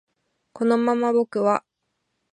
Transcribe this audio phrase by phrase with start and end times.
[0.53, 1.63] このまま僕は